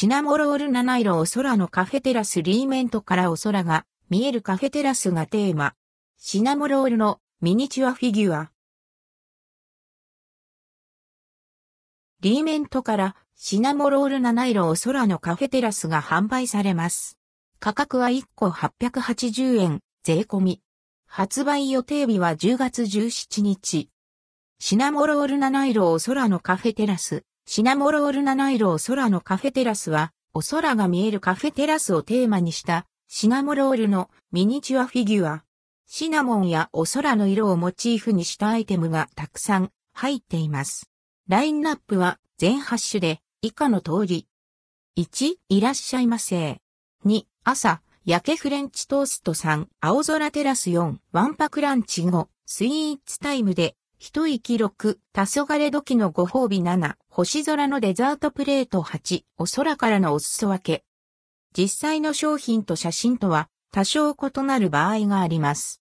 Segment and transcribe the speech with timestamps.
[0.00, 5.74] シナモロール七色お空のカフェテラスリーメントからお空が見えるカフェテラスがテーマ。
[6.16, 8.52] シナモロールのミニチュアフィギュア。
[12.20, 17.18] リーメントからシナモロール七色お空のカフェテラスが販売されます。
[17.58, 20.62] 価格は1個880円、税込み。
[21.08, 23.90] 発売予定日は10月17日。
[24.60, 27.24] シナモロール七色お空のカフェテラス。
[27.50, 35.44] シナモロール七色お空のカフェテラスは、お空が見えるカフェテラスをテーマにしたシナモロールのミニチュアフィギュア。
[35.86, 40.90] シナモンやお空の色をモチーフにしたアイテムがたくさん入っています。
[41.26, 44.26] ラインナップは全8種で以下の通り。
[44.98, 46.60] 1、いらっしゃいませ。
[47.06, 60.84] 2、朝、焼けフレンチトースト3、青空テラス4、ワンパクランチ5、スイーツタイムで、一息六、黄昏時のご褒美7、星空のデザートプレート8、お空からのお裾分け。
[61.52, 65.76] 実際の商品と写真とは多少異なる場合があります。